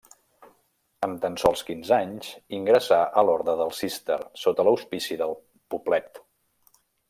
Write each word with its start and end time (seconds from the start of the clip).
Amb 1.07 1.19
tan 1.25 1.35
sols 1.41 1.61
quinze 1.67 1.93
anys, 1.97 2.31
ingressà 2.61 2.99
a 3.21 3.25
l'Orde 3.29 3.55
del 3.61 3.71
Cister 3.83 4.19
sota 4.47 4.69
l'auspici 4.69 5.19
del 5.23 5.37
Poblet. 5.75 6.23